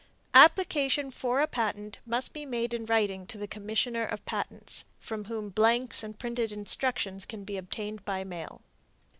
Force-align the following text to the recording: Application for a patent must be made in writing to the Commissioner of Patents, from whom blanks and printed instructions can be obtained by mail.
Application 0.33 1.11
for 1.11 1.41
a 1.41 1.45
patent 1.47 1.99
must 2.07 2.33
be 2.33 2.43
made 2.43 2.73
in 2.73 2.87
writing 2.87 3.27
to 3.27 3.37
the 3.37 3.47
Commissioner 3.47 4.03
of 4.03 4.25
Patents, 4.25 4.85
from 4.97 5.25
whom 5.25 5.49
blanks 5.49 6.01
and 6.01 6.17
printed 6.17 6.51
instructions 6.51 7.23
can 7.23 7.43
be 7.43 7.55
obtained 7.55 8.03
by 8.03 8.23
mail. 8.23 8.61